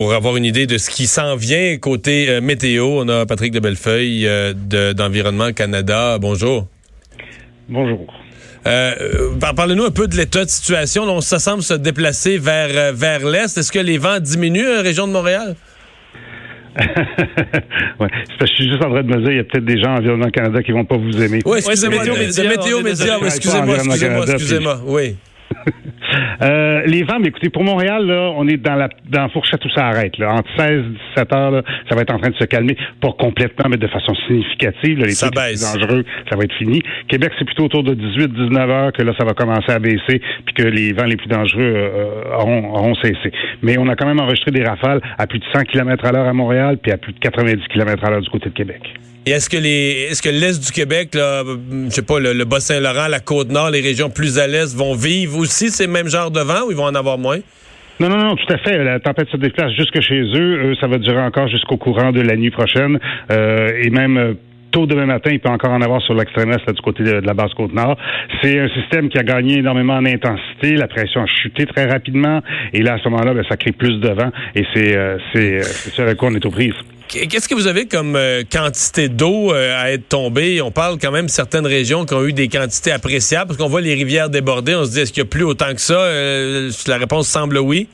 [0.00, 3.50] Pour avoir une idée de ce qui s'en vient côté euh, météo, on a Patrick
[3.50, 4.54] de Bellefeuille euh,
[4.94, 6.18] d'Environnement Canada.
[6.20, 6.68] Bonjour.
[7.68, 8.06] Bonjour.
[8.68, 8.94] Euh,
[9.56, 11.02] Parlez-nous un peu de l'état de situation.
[11.02, 13.58] on, ça semble se déplacer vers, euh, vers l'est.
[13.58, 15.56] Est-ce que les vents diminuent en région de Montréal?
[16.78, 16.86] ouais,
[17.98, 19.64] c'est parce que je suis juste en train de me dire, il y a peut-être
[19.64, 21.40] des gens Environnement Canada qui vont pas vous aimer.
[21.44, 22.78] Oui, excusez-moi, météo, météo,
[23.26, 25.16] excusez-moi, excusez-moi, excusez-moi, oui.
[26.40, 29.64] Euh, les vents, mais écoutez, pour Montréal, là, on est dans la dans la fourchette
[29.64, 30.16] où ça arrête.
[30.18, 30.32] Là.
[30.32, 30.82] Entre 16 et
[31.16, 33.86] 17 heures, là, ça va être en train de se calmer, pas complètement, mais de
[33.88, 35.00] façon significative.
[35.00, 35.60] Là, les ça baisse.
[35.60, 36.80] dangereux, ça va être fini.
[37.08, 40.54] Québec, c'est plutôt autour de 18-19 heures que là, ça va commencer à baisser, puis
[40.54, 43.32] que les vents les plus dangereux euh, auront, auront, cessé.
[43.62, 46.26] Mais on a quand même enregistré des rafales à plus de 100 km à l'heure
[46.26, 48.82] à Montréal, puis à plus de 90 km à l'heure du côté de Québec.
[49.26, 52.44] Et est-ce que les est-ce que l'est du Québec, là, je sais pas, le, le
[52.44, 56.40] Bas-Saint-Laurent, la Côte-Nord, les régions plus à l'est vont vivre aussi ces mêmes genres de
[56.40, 57.38] vent ou ils vont en avoir moins?
[58.00, 58.82] Non, non, non, tout à fait.
[58.84, 60.74] La tempête se déplace jusque chez eux.
[60.80, 63.00] ça va durer encore jusqu'au courant de la nuit prochaine.
[63.32, 64.34] Euh, et même euh,
[64.70, 67.34] tôt demain matin, il peut encore en avoir sur l'extrême est du côté de, la
[67.34, 67.96] basse côte nord.
[68.40, 70.76] C'est un système qui a gagné énormément en intensité.
[70.76, 72.40] La pression a chuté très rapidement.
[72.72, 74.30] Et là, à ce moment-là, ben, ça crée plus de vent.
[74.54, 76.74] Et c'est euh, c'est ce avec quoi on est aux prises.
[77.08, 80.60] Qu'est-ce que vous avez comme euh, quantité d'eau euh, à être tombée?
[80.60, 83.68] On parle quand même de certaines régions qui ont eu des quantités appréciables, parce qu'on
[83.68, 84.74] voit les rivières déborder.
[84.74, 85.94] On se dit, est-ce qu'il y a plus autant que ça?
[85.94, 87.88] Euh, la réponse semble oui.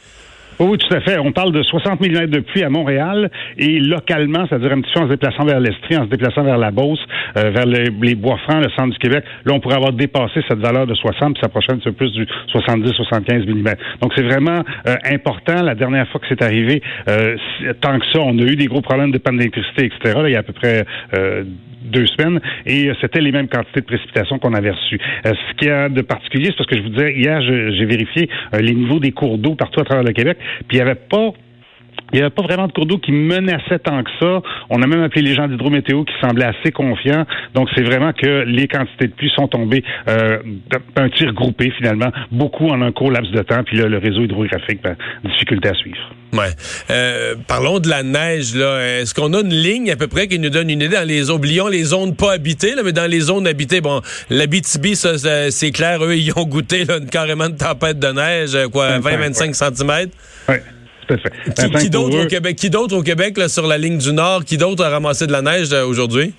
[0.61, 1.19] Oui, tout à fait.
[1.19, 5.01] On parle de 60 mm de pluie à Montréal et localement, c'est-à-dire un petit peu
[5.01, 7.01] en se déplaçant vers l'Estrie, en se déplaçant vers la Beauce,
[7.37, 9.25] euh, vers les Bois-Francs, le centre du Québec.
[9.45, 12.27] Là, on pourrait avoir dépassé cette valeur de 60, puis sa prochaine, c'est plus du
[12.53, 13.75] 70-75 mm.
[14.01, 15.63] Donc, c'est vraiment euh, important.
[15.63, 17.37] La dernière fois que c'est arrivé, euh,
[17.81, 20.21] tant que ça, on a eu des gros problèmes de panne d'électricité, etc.
[20.23, 20.85] Là, il y a à peu près
[21.85, 24.99] deux semaines et c'était les mêmes quantités de précipitations qu'on avait reçues.
[25.25, 28.29] ce qu'il y a de particulier, c'est parce que je vous disais, hier, j'ai vérifié
[28.59, 30.39] les niveaux des cours d'eau partout à travers le Québec.
[30.69, 31.33] Puis il n'y avait pas
[32.15, 34.41] il n'y avait pas vraiment de cours d'eau qui menaçait tant que ça.
[34.71, 37.27] On a même appelé les gens d'hydrométéo qui semblaient assez confiants.
[37.55, 40.39] Donc, c'est vraiment que les quantités de pluie sont tombées euh,
[40.95, 43.65] d'un tir groupé, finalement, beaucoup en un court laps de temps.
[43.65, 45.99] Puis là, le réseau hydrographique, ben, difficulté à suivre.
[46.33, 46.51] Ouais.
[46.91, 48.55] Euh, parlons de la neige.
[48.55, 49.01] là.
[49.01, 51.31] Est-ce qu'on a une ligne à peu près qui nous donne une idée dans les
[51.31, 55.19] oublions les zones pas habitées, là, mais dans les zones habitées, bon, l'Abitibi, ça,
[55.51, 59.53] c'est clair, eux, ils ont goûté là, une, carrément de tempête de neige, quoi, 20-25
[59.53, 60.11] cm.
[61.81, 64.57] Qui, d'autre au Québec, qui d'autre au Québec là, sur la ligne du Nord, qui
[64.57, 66.35] d'autre a ramassé de la neige euh, aujourd'hui?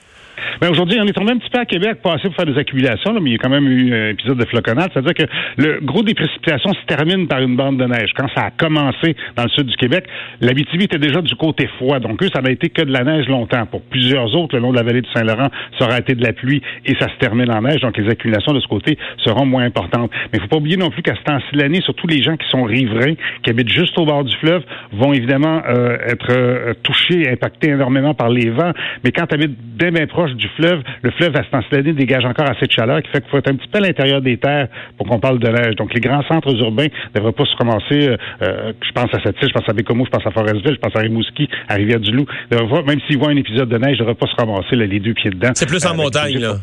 [0.61, 2.57] Ben aujourd'hui, on est tombé un petit peu à Québec, pas assez pour faire des
[2.57, 4.89] accumulations, mais il y a quand même eu un épisode de floconnade.
[4.93, 5.23] C'est-à-dire que
[5.57, 8.11] le gros des précipitations se termine par une bande de neige.
[8.15, 10.05] Quand ça a commencé dans le sud du Québec,
[10.39, 11.99] l'Abitibi était déjà du côté froid.
[11.99, 13.65] Donc, eux, ça n'a été que de la neige longtemps.
[13.65, 16.31] Pour plusieurs autres, le long de la vallée du Saint-Laurent, ça aura été de la
[16.31, 17.81] pluie et ça se termine en neige.
[17.81, 20.11] Donc, les accumulations de ce côté seront moins importantes.
[20.31, 22.37] Mais il faut pas oublier non plus qu'à ce temps-ci de l'année, surtout les gens
[22.37, 24.63] qui sont riverains, qui habitent juste au bord du fleuve,
[24.93, 28.71] vont évidemment euh, être euh, touchés, impactés énormément par les vents.
[29.03, 31.61] Mais quand tu habites bien, bien proche fleuve, le fleuve, à ce temps
[31.93, 34.21] dégage encore assez de chaleur qui fait qu'il faut être un petit peu à l'intérieur
[34.21, 34.67] des terres
[34.97, 35.75] pour qu'on parle de neige.
[35.75, 39.19] Donc, les grands centres urbains ne devraient pas se ramasser, euh, euh, je pense à
[39.23, 42.25] cette je pense à Bécomo, je pense à Forestville, je pense à Rimouski, à Rivière-du-Loup.
[42.51, 45.13] Même s'ils voient un épisode de neige, ils ne devraient pas se ramasser les deux
[45.13, 45.51] pieds dedans.
[45.53, 46.55] C'est plus en montagne, là.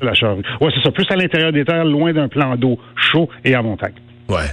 [0.61, 0.91] Oui, c'est ça.
[0.91, 3.95] Plus à l'intérieur des terres, loin d'un plan d'eau chaud et en montagne.
[4.29, 4.47] Ouais.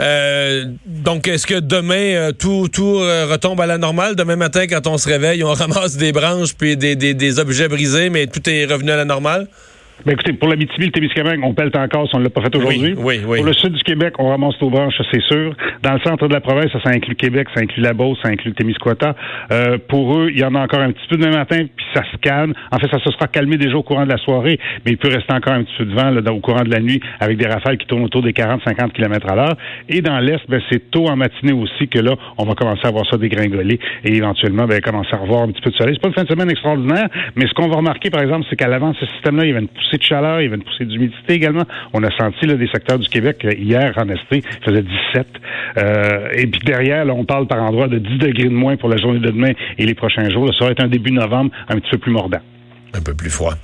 [0.00, 4.16] Euh, donc, est-ce que demain, euh, tout, tout euh, retombe à la normale?
[4.16, 7.68] Demain matin, quand on se réveille, on ramasse des branches puis des, des, des objets
[7.68, 9.48] brisés, mais tout est revenu à la normale?
[10.06, 12.54] Ben écoutez, pour l'Abitibi, le Témiscamingue, on pèle encore si on ne l'a pas fait
[12.54, 12.94] aujourd'hui.
[12.96, 15.54] Oui, oui, Pour le sud du Québec, on ramasse nos branches, ça c'est sûr.
[15.82, 18.28] Dans le centre de la province, ça, ça inclut Québec, ça inclut la Beauce, ça
[18.28, 19.16] inclut le Témiscouata.
[19.50, 22.02] Euh, pour eux, il y en a encore un petit peu demain matin, puis ça
[22.12, 22.52] se calme.
[22.70, 25.08] En fait, ça se sera calmé déjà au courant de la soirée, mais il peut
[25.08, 27.46] rester encore un petit peu de vent là, au courant de la nuit avec des
[27.46, 29.56] rafales qui tournent autour des 40-50 km à l'heure.
[29.88, 32.90] Et dans l'Est, ben, c'est tôt en matinée aussi que là, on va commencer à
[32.90, 35.94] voir ça dégringoler et éventuellement ben, commencer à revoir un petit peu de soleil.
[35.94, 38.56] C'est pas une fin de semaine extraordinaire, mais ce qu'on va remarquer, par exemple, c'est
[38.56, 40.62] qu'à l'avant ce système-là, il y avait une poussée de chaleur, il y avait une
[40.62, 41.64] poussée d'humidité également.
[41.92, 45.26] On a senti là, des secteurs du Québec euh, hier en Esté, il faisait 17.
[45.78, 48.88] Euh, et puis derrière, là, on parle par endroit de 10 degrés de moins pour
[48.88, 50.52] la journée de demain et les prochains jours.
[50.58, 52.40] ça va être un début novembre un petit peu plus mordant.
[52.94, 53.54] Un peu plus froid.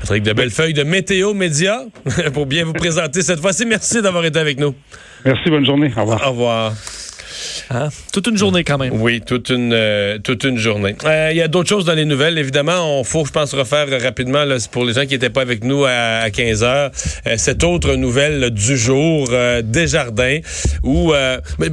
[0.00, 1.78] Patrick de Bellefeuille de Météo Média
[2.34, 3.64] pour bien vous présenter cette fois-ci.
[3.64, 4.74] Merci d'avoir été avec nous.
[5.24, 5.90] Merci, bonne journée.
[5.96, 6.26] Au revoir.
[6.26, 6.72] Au revoir.
[7.70, 7.88] Hein?
[8.12, 8.92] Toute une journée quand même.
[9.00, 10.94] Oui, toute une euh, toute une journée.
[11.04, 12.38] Euh, il y a d'autres choses dans les nouvelles.
[12.38, 15.64] Évidemment, on faut, je pense, refaire rapidement là, pour les gens qui n'étaient pas avec
[15.64, 16.90] nous à, 15 heures.
[17.26, 19.28] Euh, cette autre nouvelle du jour,
[19.64, 20.38] Desjardins,
[20.82, 21.12] où
[21.58, 21.70] ben,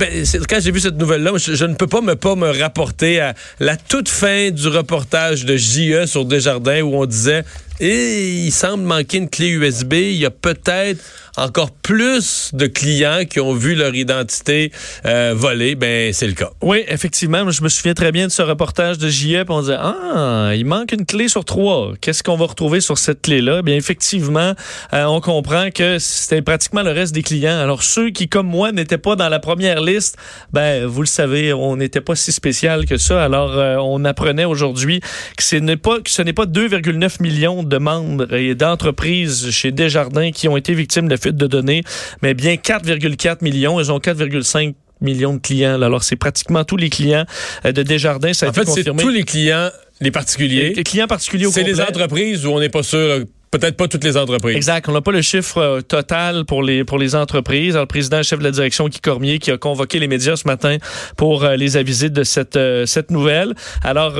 [0.48, 3.78] quand j'ai vu cette nouvelle-là, je, ne peux pas me pas me rapporter à la
[3.78, 7.44] toute fin du reportage de JE sur Desjardins où on disait
[7.80, 9.94] et il semble manquer une clé USB.
[9.94, 11.00] Il y a peut-être
[11.38, 14.72] encore plus de clients qui ont vu leur identité
[15.06, 16.52] euh, volée, ben c'est le cas.
[16.62, 17.50] Oui, effectivement.
[17.50, 19.50] Je me souviens très bien de ce reportage de JEP.
[19.50, 21.94] On disait ah, il manque une clé sur trois.
[22.02, 23.62] Qu'est-ce qu'on va retrouver sur cette clé-là?
[23.62, 24.54] Bien effectivement,
[24.94, 27.58] euh, on comprend que c'était pratiquement le reste des clients.
[27.58, 30.18] Alors ceux qui, comme moi, n'étaient pas dans la première liste,
[30.52, 33.24] ben vous le savez, on n'était pas si spécial que ça.
[33.24, 35.00] Alors euh, on apprenait aujourd'hui
[35.38, 39.72] que ce n'est pas que ce n'est pas 2,9 millions de membres et d'entreprises chez
[39.72, 41.84] Desjardins qui ont été victimes de fuite de données,
[42.22, 43.80] mais bien 4,4 millions.
[43.80, 45.82] Ils ont 4,5 millions de clients.
[45.82, 47.26] Alors, c'est pratiquement tous les clients
[47.66, 48.34] euh, de Desjardins.
[48.34, 49.70] Ça a en fait, c'est tous les clients,
[50.02, 50.74] les particuliers.
[50.76, 54.04] Les clients particuliers au C'est les entreprises où on n'est pas sûr Peut-être pas toutes
[54.04, 54.56] les entreprises.
[54.56, 54.88] Exact.
[54.90, 57.72] On n'a pas le chiffre euh, total pour les pour les entreprises.
[57.72, 60.48] Alors, le président chef de la direction, Guy Cormier, qui a convoqué les médias ce
[60.48, 60.78] matin
[61.18, 63.56] pour euh, les aviser de cette euh, cette nouvelle.
[63.84, 64.14] Alors,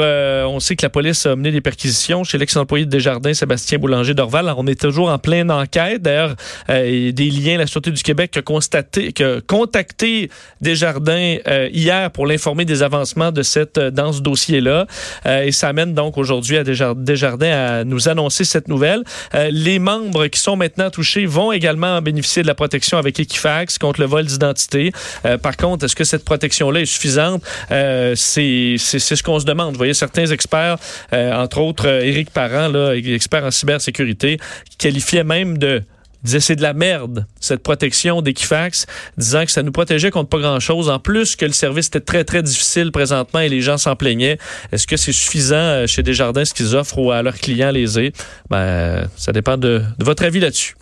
[0.50, 4.16] on sait que la police a mené des perquisitions chez l'ex-employé de Desjardins, Sébastien Boulanger
[4.16, 4.48] d'Orval.
[4.48, 6.02] Alors, on est toujours en pleine enquête.
[6.02, 6.36] D'ailleurs,
[6.68, 9.14] des liens, la Sûreté du Québec a constaté,
[9.48, 10.30] contacté
[10.62, 11.38] Desjardins
[11.72, 14.88] hier pour l'informer des avancements de cette dans ce dossier-là.
[15.26, 19.04] et ça amène donc aujourd'hui à Desjardins à nous annoncer cette nouvelle.
[19.36, 23.78] Euh, les membres qui sont maintenant touchés vont également bénéficier de la protection avec Equifax
[23.78, 24.92] contre le vol d'identité.
[25.26, 27.44] Euh, par contre, est-ce que cette protection-là est suffisante?
[27.72, 29.74] Euh, c'est ce qu'on se demande.
[29.74, 30.78] Vous voyez, certains experts,
[31.12, 34.40] entre autres Éric Parent, là, expert en cybersécurité,
[34.78, 35.84] qualifiaient même de
[36.24, 38.86] disait c'est de la merde, cette protection d'Equifax,
[39.18, 40.90] disant que ça nous protégeait contre pas grand-chose.
[40.90, 44.38] En plus que le service était très, très difficile présentement et les gens s'en plaignaient.
[44.72, 48.14] Est-ce que c'est suffisant euh, chez Desjardins ce qu'ils offrent ou à leurs clients lésés?
[48.50, 50.76] Ben, ça dépend de, de votre avis là-dessus.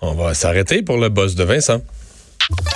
[0.00, 1.82] On va s'arrêter pour le boss de Vincent.